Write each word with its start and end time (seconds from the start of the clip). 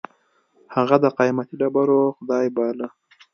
هغه 0.75 0.95
د 1.03 1.05
قېمتي 1.17 1.55
ډبرې 1.59 1.99
خدای 2.17 2.45
باله. 2.55 2.87